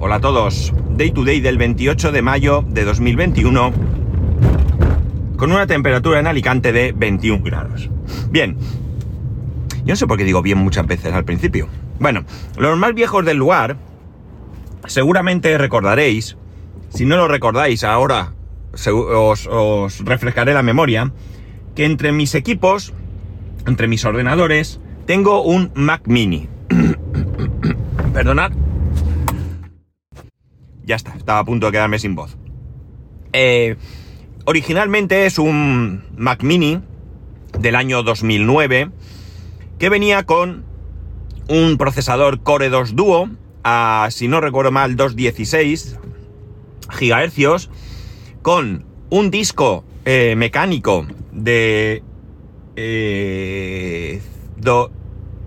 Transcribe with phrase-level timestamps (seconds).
[0.00, 0.72] Hola a todos.
[0.96, 3.72] Day to day del 28 de mayo de 2021
[5.36, 7.90] con una temperatura en Alicante de 21 grados.
[8.30, 8.56] Bien.
[9.84, 11.66] Yo no sé por qué digo bien muchas veces al principio.
[11.98, 12.24] Bueno,
[12.56, 13.76] los más viejos del lugar
[14.86, 16.36] seguramente recordaréis,
[16.90, 18.34] si no lo recordáis ahora
[18.72, 21.12] os, os refrescaré la memoria,
[21.74, 22.94] que entre mis equipos,
[23.66, 26.48] entre mis ordenadores, tengo un Mac mini.
[28.14, 28.67] Perdonad.
[30.88, 32.38] Ya está, estaba a punto de quedarme sin voz.
[33.34, 33.76] Eh,
[34.46, 36.80] originalmente es un Mac mini
[37.58, 38.90] del año 2009
[39.78, 40.64] que venía con
[41.46, 43.28] un procesador Core 2 Duo
[43.64, 45.98] a, si no recuerdo mal, 216
[46.88, 47.68] GHz
[48.40, 52.02] con un disco eh, mecánico de
[52.76, 54.22] eh,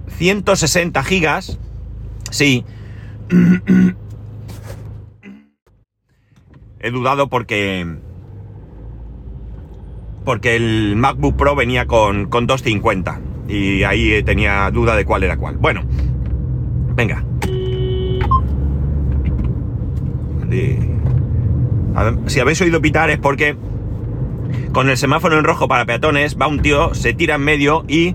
[0.08, 1.58] 160 gigas.
[2.30, 2.64] Sí.
[6.82, 7.86] He dudado porque...
[10.26, 13.22] Porque el MacBook Pro venía con, con 250.
[13.48, 15.58] Y ahí tenía duda de cuál era cuál.
[15.58, 15.84] Bueno.
[16.96, 17.24] Venga.
[22.28, 23.56] Si habéis oído pitar es porque
[24.74, 28.14] con el semáforo en rojo para peatones va un tío, se tira en medio y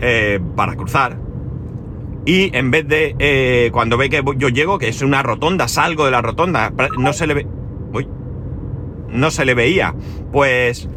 [0.00, 1.18] eh, para cruzar.
[2.26, 6.04] Y en vez de eh, cuando ve que yo llego, que es una rotonda, salgo
[6.04, 7.46] de la rotonda, no se le ve.
[9.14, 9.94] No se le veía.
[10.32, 10.88] Pues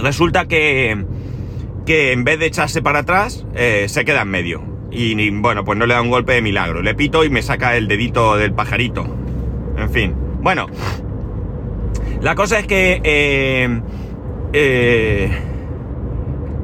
[0.00, 1.04] resulta que,
[1.84, 4.62] que en vez de echarse para atrás, eh, se queda en medio.
[4.90, 6.80] Y bueno, pues no le da un golpe de milagro.
[6.80, 9.04] Le pito y me saca el dedito del pajarito.
[9.76, 10.14] En fin.
[10.40, 10.66] Bueno,
[12.20, 13.80] la cosa es que, eh,
[14.52, 15.30] eh,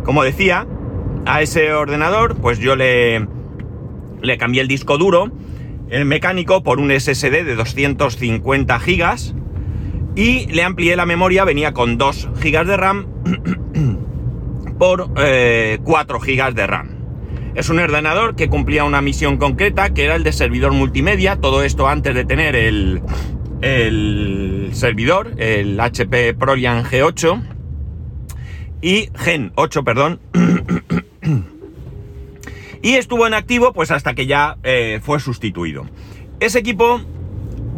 [0.04, 0.66] como decía,
[1.26, 3.26] a ese ordenador, pues yo le,
[4.22, 5.32] le cambié el disco duro,
[5.90, 9.34] el mecánico, por un SSD de 250 gigas
[10.18, 13.06] y le amplié la memoria, venía con 2 gigas de RAM
[14.78, 15.78] por 4 eh,
[16.24, 16.88] gigas de RAM.
[17.54, 21.62] Es un ordenador que cumplía una misión concreta, que era el de servidor multimedia, todo
[21.62, 23.00] esto antes de tener el,
[23.62, 27.40] el servidor, el HP Prolian G8
[28.82, 30.18] y Gen 8, perdón.
[32.82, 35.86] y estuvo en activo pues hasta que ya eh, fue sustituido.
[36.40, 37.02] Ese equipo,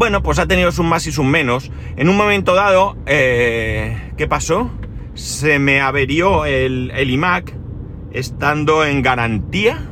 [0.00, 1.70] bueno, pues ha tenido sus más y sus menos.
[1.98, 4.70] En un momento dado, eh, ¿qué pasó?
[5.12, 7.54] Se me averió el, el iMac
[8.10, 9.90] estando en garantía.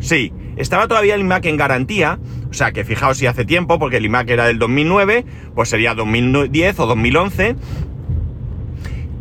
[0.00, 3.98] Sí, estaba todavía el iMac en garantía, o sea que fijaos si hace tiempo, porque
[3.98, 7.56] el iMac era del 2009, pues sería 2010 o 2011.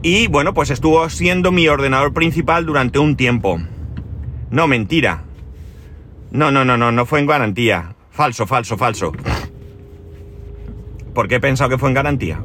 [0.01, 3.59] Y bueno, pues estuvo siendo mi ordenador principal durante un tiempo.
[4.49, 5.25] No, mentira.
[6.31, 7.95] No, no, no, no, no fue en garantía.
[8.11, 9.11] Falso, falso, falso.
[11.15, 12.41] ¿Por qué he pensado que fue en garantía?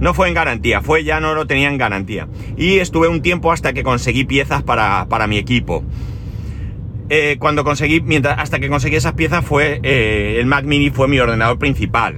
[0.00, 2.26] No fue en garantía, fue ya no lo tenía en garantía.
[2.56, 5.84] Y estuve un tiempo hasta que conseguí piezas para, para mi equipo.
[7.08, 11.08] Eh, cuando conseguí, mientras, hasta que conseguí esas piezas fue, eh, el Mac Mini fue
[11.08, 12.16] mi ordenador principal.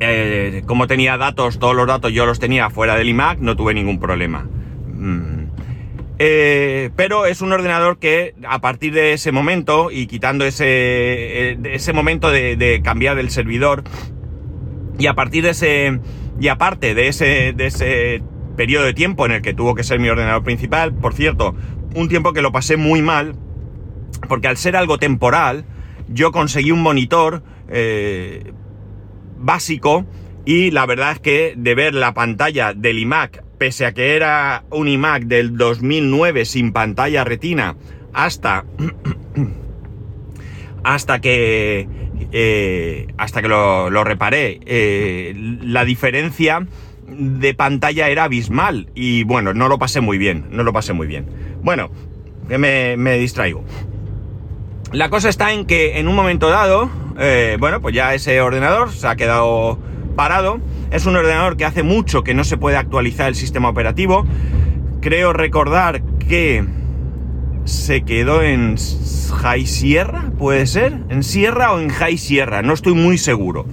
[0.00, 3.74] Eh, como tenía datos, todos los datos yo los tenía fuera del iMac, no tuve
[3.74, 4.46] ningún problema.
[4.94, 5.48] Mm.
[6.96, 12.30] pero es un ordenador que a partir de ese momento y quitando ese, ese momento
[12.30, 13.82] de, de, cambiar el servidor
[15.00, 16.00] y a partir de ese
[16.38, 18.22] y aparte de ese, de ese
[18.56, 21.54] periodo de tiempo en el que tuvo que ser mi ordenador principal, por cierto,
[21.94, 23.34] un tiempo que lo pasé muy mal
[24.28, 25.64] porque al ser algo temporal,
[26.08, 28.52] yo conseguí un monitor eh,
[29.38, 30.06] básico
[30.44, 34.64] y la verdad es que de ver la pantalla del iMac, pese a que era
[34.70, 37.76] un iMac del 2009 sin pantalla retina,
[38.12, 38.64] hasta
[40.84, 41.86] hasta que
[42.32, 46.66] eh, hasta que lo, lo reparé, eh, la diferencia
[47.06, 51.06] de pantalla era abismal y bueno, no lo pasé muy bien, no lo pasé muy
[51.06, 51.26] bien.
[51.62, 51.90] Bueno,
[52.48, 53.64] me, me distraigo.
[54.92, 58.90] La cosa está en que en un momento dado, eh, bueno, pues ya ese ordenador
[58.90, 59.78] se ha quedado
[60.16, 60.60] parado.
[60.90, 64.26] Es un ordenador que hace mucho que no se puede actualizar el sistema operativo.
[65.00, 66.64] Creo recordar que
[67.70, 68.76] se quedó en
[69.42, 73.66] High Sierra, puede ser, en Sierra o en High Sierra, no estoy muy seguro.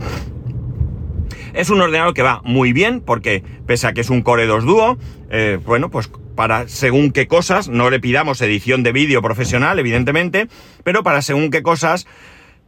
[1.54, 4.64] Es un ordenador que va muy bien porque pese a que es un Core 2
[4.64, 4.98] Duo,
[5.32, 10.48] eh, bueno, pues para según qué cosas, no le pidamos edición de vídeo profesional, evidentemente,
[10.84, 12.06] pero para según qué cosas,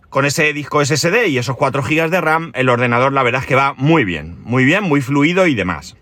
[0.09, 3.47] con ese disco SSD y esos 4 GB de RAM, el ordenador la verdad es
[3.47, 5.95] que va muy bien, muy bien, muy fluido y demás.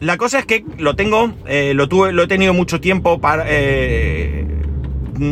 [0.00, 4.44] La cosa es que lo tengo, eh, lo, lo he tenido mucho tiempo para, eh,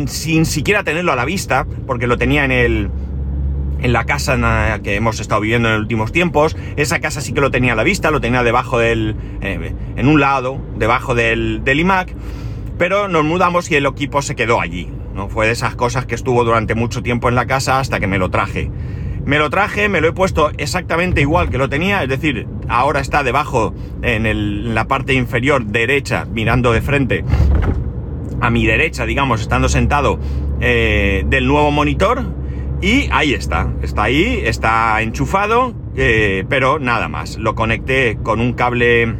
[0.07, 2.89] sin siquiera tenerlo a la vista, porque lo tenía en el,
[3.81, 6.55] en la casa en la que hemos estado viviendo en los últimos tiempos.
[6.75, 9.15] Esa casa sí que lo tenía a la vista, lo tenía debajo del...
[9.41, 12.13] Eh, en un lado, debajo del, del iMac,
[12.77, 14.89] pero nos mudamos y el equipo se quedó allí.
[15.13, 15.29] ¿no?
[15.29, 18.17] Fue de esas cosas que estuvo durante mucho tiempo en la casa hasta que me
[18.17, 18.71] lo traje.
[19.25, 23.01] Me lo traje, me lo he puesto exactamente igual que lo tenía, es decir, ahora
[23.01, 27.23] está debajo en, el, en la parte inferior derecha, mirando de frente
[28.39, 30.19] a mi derecha, digamos, estando sentado
[30.59, 32.23] eh, del nuevo monitor.
[32.81, 37.37] Y ahí está, está ahí, está enchufado, eh, pero nada más.
[37.37, 39.13] Lo conecté con un cable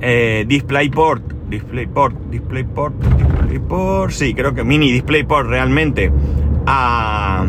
[0.00, 6.10] eh, DisplayPort, DisplayPort, DisplayPort, DisplayPort, sí, creo que mini DisplayPort realmente
[6.66, 7.46] a,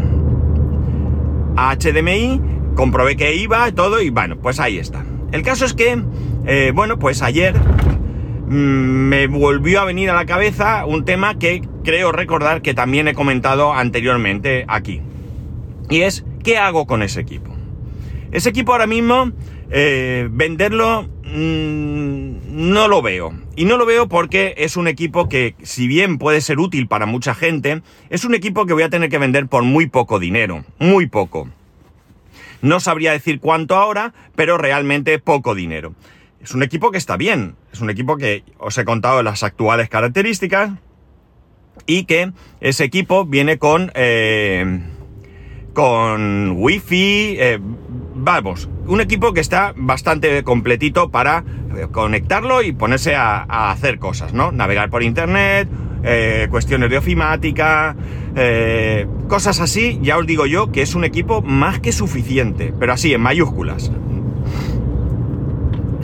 [1.55, 2.41] HDMI.
[2.75, 5.05] Comprobé que iba todo y bueno, pues ahí está.
[5.31, 6.01] El caso es que,
[6.45, 7.55] eh, bueno, pues ayer
[8.47, 13.13] me volvió a venir a la cabeza un tema que creo recordar que también he
[13.13, 15.01] comentado anteriormente aquí.
[15.89, 17.55] Y es, ¿qué hago con ese equipo?
[18.31, 19.31] Ese equipo ahora mismo,
[19.69, 23.33] eh, venderlo mm, no lo veo.
[23.55, 27.05] Y no lo veo porque es un equipo que, si bien puede ser útil para
[27.05, 30.65] mucha gente, es un equipo que voy a tener que vender por muy poco dinero.
[30.79, 31.49] Muy poco.
[32.61, 35.93] No sabría decir cuánto ahora, pero realmente poco dinero.
[36.45, 39.89] Es un equipo que está bien, es un equipo que os he contado las actuales
[39.89, 40.73] características
[41.87, 44.79] y que ese equipo viene con, eh,
[45.73, 47.57] con wifi, eh,
[48.13, 51.43] vamos, un equipo que está bastante completito para
[51.75, 54.51] eh, conectarlo y ponerse a, hacer cosas, ¿no?
[54.51, 55.67] Navegar por internet,
[56.51, 57.95] cuestiones de ofimática,
[59.27, 63.15] cosas así, ya os digo yo que es un equipo más que suficiente, pero así
[63.15, 63.89] en mayúsculas.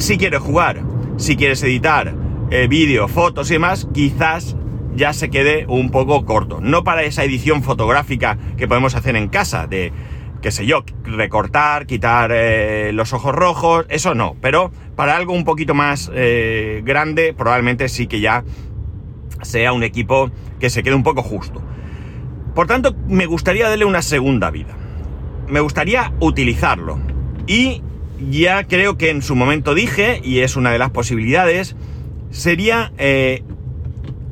[0.01, 0.81] Si quieres jugar,
[1.17, 2.15] si quieres editar
[2.49, 4.55] eh, vídeo, fotos y demás, quizás
[4.95, 6.59] ya se quede un poco corto.
[6.59, 9.93] No para esa edición fotográfica que podemos hacer en casa, de,
[10.41, 14.35] qué sé yo, recortar, quitar eh, los ojos rojos, eso no.
[14.41, 18.43] Pero para algo un poquito más eh, grande, probablemente sí que ya
[19.43, 21.61] sea un equipo que se quede un poco justo.
[22.55, 24.75] Por tanto, me gustaría darle una segunda vida.
[25.47, 26.99] Me gustaría utilizarlo.
[27.45, 27.83] Y
[28.29, 31.75] ya creo que en su momento dije, y es una de las posibilidades,
[32.29, 33.43] sería eh,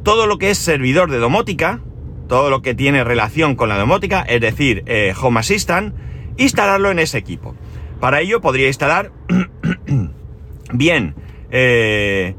[0.03, 1.81] todo lo que es servidor de domótica,
[2.27, 5.95] todo lo que tiene relación con la domótica, es decir, eh, Home Assistant,
[6.38, 7.56] instalarlo en ese equipo.
[8.00, 9.12] Para ello podría instalar
[10.74, 11.15] bien
[11.50, 12.35] eh,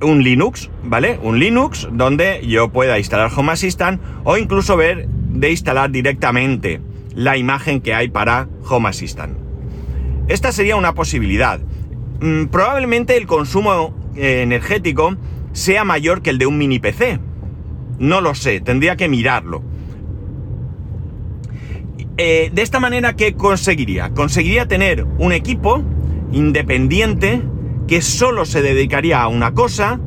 [0.00, 1.18] un Linux, ¿vale?
[1.22, 6.80] Un Linux donde yo pueda instalar Home Assistant o incluso ver de instalar directamente
[7.14, 9.45] la imagen que hay para Home Assistant.
[10.28, 11.60] Esta sería una posibilidad.
[12.20, 15.16] Mm, probablemente el consumo eh, energético
[15.52, 17.20] sea mayor que el de un mini PC.
[17.98, 19.62] No lo sé, tendría que mirarlo.
[22.18, 24.10] Eh, de esta manera, ¿qué conseguiría?
[24.10, 25.82] Conseguiría tener un equipo
[26.32, 27.42] independiente
[27.86, 30.00] que solo se dedicaría a una cosa,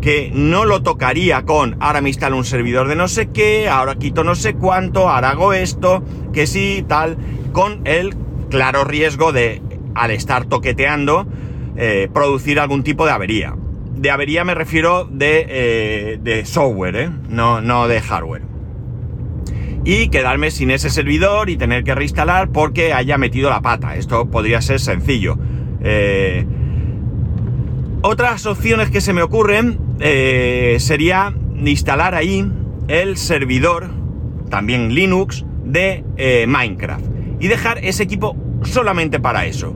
[0.00, 3.96] que no lo tocaría con ahora me instalo un servidor de no sé qué, ahora
[3.96, 7.16] quito no sé cuánto, ahora hago esto, que sí, tal,
[7.52, 8.14] con el
[8.48, 9.62] claro riesgo de,
[9.94, 11.26] al estar toqueteando,
[11.76, 13.54] eh, producir algún tipo de avería.
[13.94, 17.10] De avería me refiero de, eh, de software, ¿eh?
[17.28, 18.42] no, no de hardware.
[19.84, 23.96] Y quedarme sin ese servidor y tener que reinstalar porque haya metido la pata.
[23.96, 25.38] Esto podría ser sencillo.
[28.02, 29.78] otras opciones que se me ocurren
[30.78, 32.50] sería instalar ahí
[32.88, 33.88] el servidor,
[34.50, 36.04] también Linux, de
[36.46, 39.74] Minecraft y dejar ese equipo solamente para eso.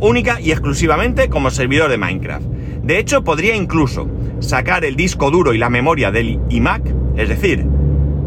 [0.00, 2.46] Única y exclusivamente como servidor de Minecraft.
[2.82, 4.08] De hecho, podría incluso
[4.40, 6.82] sacar el disco duro y la memoria del iMac,
[7.16, 7.64] es decir,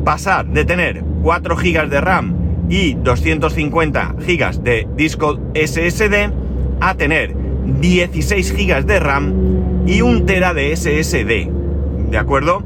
[0.03, 2.35] pasar de tener 4 GB de RAM
[2.69, 6.31] y 250 GB de disco SSD
[6.79, 7.35] a tener
[7.81, 9.33] 16 GB de RAM
[9.85, 12.09] y 1 TB de SSD.
[12.09, 12.63] ¿De acuerdo?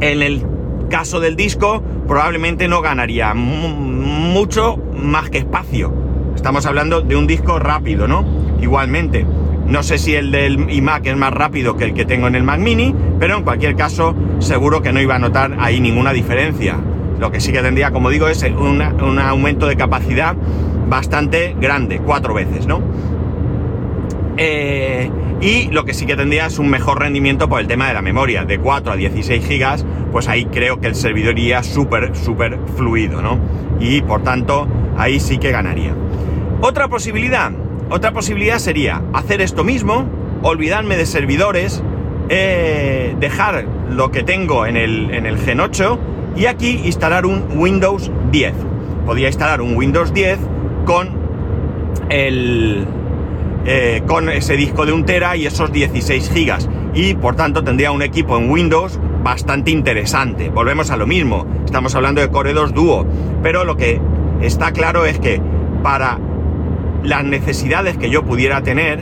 [0.00, 0.42] En el
[0.88, 1.82] caso del disco,
[2.12, 5.94] probablemente no ganaría mucho más que espacio.
[6.36, 8.22] Estamos hablando de un disco rápido, ¿no?
[8.60, 9.24] Igualmente.
[9.66, 12.42] No sé si el del iMac es más rápido que el que tengo en el
[12.42, 16.76] Mac Mini, pero en cualquier caso seguro que no iba a notar ahí ninguna diferencia.
[17.18, 20.36] Lo que sí que tendría, como digo, es un aumento de capacidad
[20.90, 22.82] bastante grande, cuatro veces, ¿no?
[24.36, 25.10] Eh,
[25.42, 28.00] y lo que sí que tendría es un mejor rendimiento por el tema de la
[28.00, 32.60] memoria, de 4 a 16 gigas, pues ahí creo que el servidor iría súper, súper
[32.76, 33.40] fluido, ¿no?
[33.80, 35.94] Y por tanto, ahí sí que ganaría.
[36.60, 37.50] Otra posibilidad,
[37.90, 40.06] otra posibilidad sería hacer esto mismo,
[40.42, 41.82] olvidarme de servidores,
[42.28, 45.98] eh, dejar lo que tengo en el, en el Gen 8
[46.36, 48.54] y aquí instalar un Windows 10.
[49.04, 50.38] podía instalar un Windows 10
[50.86, 51.10] con
[52.10, 52.86] el,
[53.64, 56.68] eh, con ese disco de un tera y esos 16 gigas.
[56.94, 60.50] Y por tanto tendría un equipo en Windows bastante interesante.
[60.50, 63.06] Volvemos a lo mismo, estamos hablando de Core 2 Duo,
[63.42, 64.00] pero lo que
[64.40, 65.40] está claro es que
[65.82, 66.18] para
[67.04, 69.00] las necesidades que yo pudiera tener,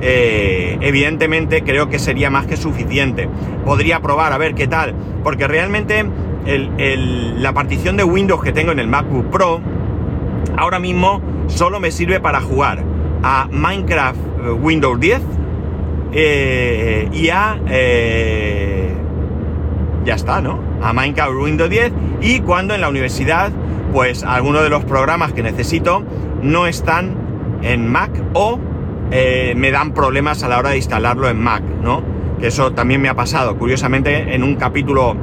[0.00, 3.28] eh, evidentemente creo que sería más que suficiente.
[3.64, 6.04] Podría probar a ver qué tal, porque realmente
[6.46, 9.60] la partición de Windows que tengo en el MacBook Pro
[10.56, 12.82] ahora mismo solo me sirve para jugar
[13.22, 15.20] a Minecraft eh, Windows 10
[16.12, 17.58] eh, y a...
[20.04, 20.58] ya está, ¿no?
[20.82, 23.52] A Minecraft Windows 10 y cuando en la universidad
[23.92, 26.02] pues algunos de los programas que necesito
[26.42, 27.16] no están
[27.62, 28.58] en Mac o
[29.10, 32.02] eh, me dan problemas a la hora de instalarlo en Mac, ¿no?
[32.38, 33.56] Que eso también me ha pasado.
[33.56, 35.16] Curiosamente, en un capítulo,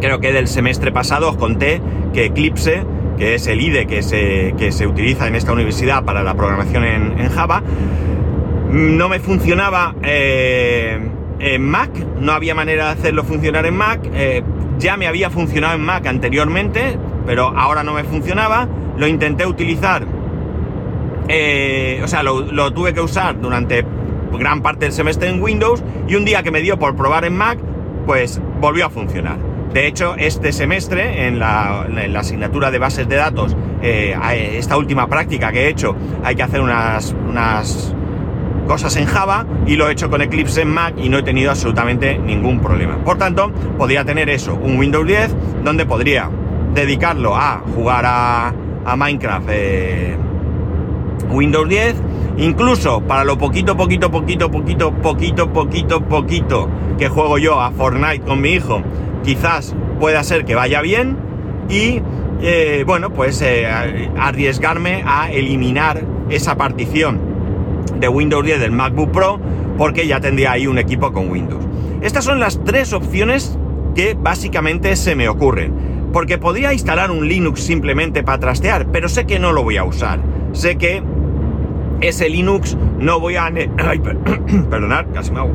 [0.00, 1.80] creo que del semestre pasado, os conté
[2.12, 2.84] que Eclipse,
[3.18, 6.84] que es el IDE que se, que se utiliza en esta universidad para la programación
[6.84, 7.62] en, Java,
[8.70, 10.98] no me funcionaba eh,
[11.38, 14.00] en Mac, no había manera de hacerlo funcionar en Mac.
[14.14, 14.42] Eh,
[14.78, 18.68] ya me había funcionado en Mac anteriormente, pero ahora no me funcionaba.
[18.96, 20.06] Lo intenté utilizar
[21.28, 23.84] eh, o sea, lo, tuve que usar durante
[24.32, 27.36] gran parte del semestre en Windows y un día que me dio por probar en
[27.36, 27.58] Mac,
[28.06, 29.36] pues volvió a funcionar.
[29.72, 34.16] De hecho, este semestre, en la, asignatura de bases de datos, eh,
[34.56, 35.94] esta última práctica que he hecho,
[36.24, 37.14] hay que hacer unas,
[38.66, 41.50] cosas en Java y lo he hecho con Eclipse en Mac y no he tenido
[41.50, 43.02] absolutamente ningún problema.
[43.02, 45.34] Por tanto, podría tener eso, un Windows 10,
[45.64, 46.30] donde podría
[46.74, 48.54] dedicarlo a jugar a,
[48.96, 49.48] Minecraft.
[49.50, 50.16] Eh,
[51.30, 51.94] Windows 10,
[52.38, 58.20] incluso para lo poquito, poquito, poquito, poquito, poquito, poquito, poquito que juego yo a Fortnite
[58.20, 58.82] con mi hijo,
[59.24, 61.16] quizás pueda ser que vaya bien
[61.68, 62.00] y
[62.40, 63.66] eh, bueno, pues eh,
[64.16, 67.18] arriesgarme a eliminar esa partición
[67.98, 69.40] de Windows 10 del MacBook Pro
[69.76, 71.64] porque ya tendría ahí un equipo con Windows.
[72.00, 73.58] Estas son las tres opciones
[73.94, 75.88] que básicamente se me ocurren.
[76.12, 79.84] Porque podría instalar un Linux simplemente para trastear, pero sé que no lo voy a
[79.84, 80.20] usar.
[80.52, 81.02] Sé que
[82.00, 83.50] ese Linux no voy a...
[84.70, 85.52] Perdonad, casi me hago.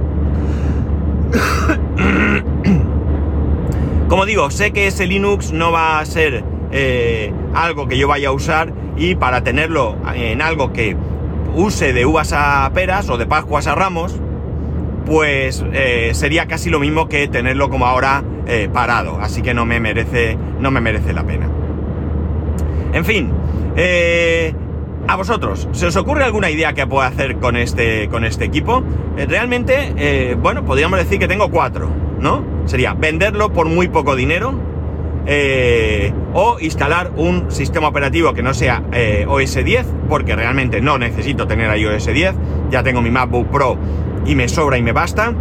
[4.13, 8.27] Como digo, sé que ese Linux no va a ser eh, algo que yo vaya
[8.27, 10.95] a usar y para tenerlo en algo que
[11.55, 14.13] use de uvas a peras o de pascuas a ramos,
[15.07, 19.17] pues eh, sería casi lo mismo que tenerlo como ahora eh, parado.
[19.19, 21.49] Así que no me merece, no me merece la pena.
[22.93, 23.31] En fin,
[25.07, 28.83] a vosotros, ¿se os ocurre alguna idea que pueda hacer con este, con este equipo?
[29.17, 31.89] Realmente, bueno, podríamos decir que tengo cuatro,
[32.19, 32.52] ¿no?
[32.65, 34.53] Sería venderlo por muy poco dinero
[35.25, 38.83] eh, o instalar un sistema operativo que no sea
[39.27, 42.35] OS 10, porque realmente no necesito tener ahí OS 10,
[42.69, 43.77] ya tengo mi MacBook Pro
[44.25, 45.33] y me sobra y me basta.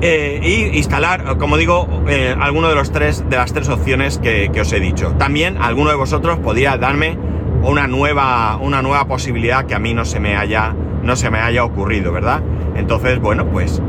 [0.00, 1.88] y instalar, como digo,
[2.40, 5.14] alguno de los tres de las tres opciones que, que os he dicho.
[5.18, 7.16] También alguno de vosotros podría darme
[7.62, 11.38] una nueva, una nueva posibilidad que a mí no se me haya, no se me
[11.38, 12.42] haya ocurrido, ¿verdad?
[12.76, 13.82] Entonces, bueno, pues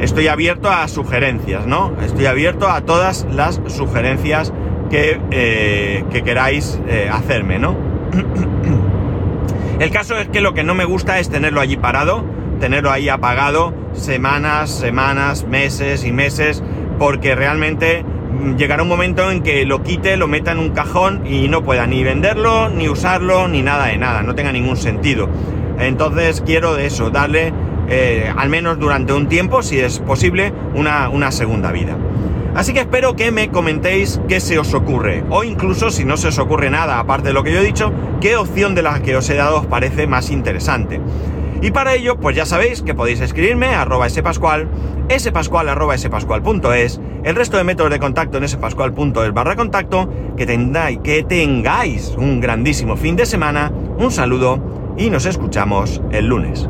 [0.00, 1.92] estoy abierto a sugerencias, ¿no?
[2.02, 4.52] Estoy abierto a todas las sugerencias
[4.90, 7.76] que, eh, que queráis eh, hacerme, ¿no?
[9.78, 12.24] El caso es que lo que no me gusta es tenerlo allí parado,
[12.60, 16.62] tenerlo ahí apagado semanas, semanas, meses y meses,
[16.98, 18.04] porque realmente
[18.56, 21.86] llegará un momento en que lo quite, lo meta en un cajón y no pueda
[21.86, 25.28] ni venderlo, ni usarlo, ni nada de nada, no tenga ningún sentido.
[25.78, 27.52] Entonces quiero de eso, darle
[27.90, 31.96] eh, al menos durante un tiempo, si es posible, una, segunda vida.
[32.54, 36.28] Así que espero que me comentéis qué se os ocurre, o incluso si no se
[36.28, 39.16] os ocurre nada, aparte de lo que yo he dicho, qué opción de las que
[39.16, 41.00] os he dado os parece más interesante.
[41.62, 44.68] Y para ello, pues ya sabéis que podéis escribirme a arroba spascual,
[45.18, 50.46] spascual arroba spascual.es, el resto de métodos de contacto en spascual.es barra contacto, que
[51.02, 56.68] que tengáis un grandísimo fin de semana, un saludo y nos escuchamos el lunes.